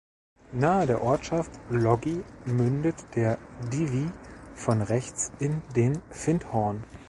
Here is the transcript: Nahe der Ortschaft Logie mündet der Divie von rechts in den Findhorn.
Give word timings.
Nahe 0.53 0.87
der 0.87 1.03
Ortschaft 1.03 1.51
Logie 1.69 2.23
mündet 2.45 2.95
der 3.15 3.37
Divie 3.71 4.09
von 4.55 4.81
rechts 4.81 5.31
in 5.37 5.61
den 5.75 6.01
Findhorn. 6.09 6.83